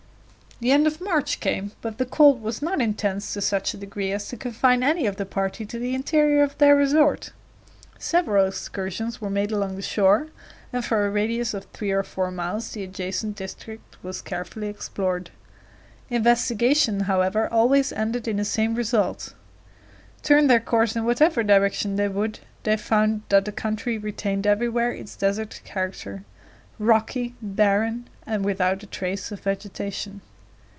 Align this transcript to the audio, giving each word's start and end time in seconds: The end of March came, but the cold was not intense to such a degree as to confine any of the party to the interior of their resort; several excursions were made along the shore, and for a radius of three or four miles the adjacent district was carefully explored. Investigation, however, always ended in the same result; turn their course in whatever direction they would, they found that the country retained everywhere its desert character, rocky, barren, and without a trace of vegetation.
The 0.61 0.71
end 0.71 0.85
of 0.85 1.01
March 1.01 1.39
came, 1.39 1.71
but 1.81 1.97
the 1.97 2.05
cold 2.05 2.39
was 2.39 2.61
not 2.61 2.81
intense 2.81 3.33
to 3.33 3.41
such 3.41 3.73
a 3.73 3.77
degree 3.77 4.11
as 4.11 4.27
to 4.27 4.37
confine 4.37 4.83
any 4.83 5.07
of 5.07 5.15
the 5.15 5.25
party 5.25 5.65
to 5.65 5.79
the 5.79 5.95
interior 5.95 6.43
of 6.43 6.55
their 6.59 6.75
resort; 6.75 7.31
several 7.97 8.45
excursions 8.45 9.19
were 9.19 9.31
made 9.31 9.51
along 9.51 9.75
the 9.75 9.81
shore, 9.81 10.27
and 10.71 10.85
for 10.85 11.03
a 11.03 11.09
radius 11.09 11.55
of 11.55 11.63
three 11.73 11.89
or 11.89 12.03
four 12.03 12.29
miles 12.29 12.69
the 12.69 12.83
adjacent 12.83 13.35
district 13.35 13.97
was 14.03 14.21
carefully 14.21 14.67
explored. 14.67 15.31
Investigation, 16.11 16.99
however, 16.99 17.51
always 17.51 17.91
ended 17.91 18.27
in 18.27 18.37
the 18.37 18.45
same 18.45 18.75
result; 18.75 19.33
turn 20.21 20.45
their 20.45 20.59
course 20.59 20.95
in 20.95 21.05
whatever 21.05 21.41
direction 21.41 21.95
they 21.95 22.07
would, 22.07 22.37
they 22.61 22.77
found 22.77 23.23
that 23.29 23.45
the 23.45 23.51
country 23.51 23.97
retained 23.97 24.45
everywhere 24.45 24.91
its 24.91 25.15
desert 25.15 25.59
character, 25.65 26.23
rocky, 26.77 27.33
barren, 27.41 28.07
and 28.27 28.45
without 28.45 28.83
a 28.83 28.85
trace 28.85 29.31
of 29.31 29.39
vegetation. 29.39 30.21